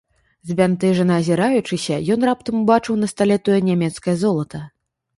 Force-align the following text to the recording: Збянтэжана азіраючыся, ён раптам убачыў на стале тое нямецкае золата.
Збянтэжана 0.51 1.13
азіраючыся, 1.21 1.99
ён 2.17 2.27
раптам 2.31 2.59
убачыў 2.63 3.01
на 3.05 3.13
стале 3.15 3.41
тое 3.47 3.59
нямецкае 3.71 4.21
золата. 4.27 4.69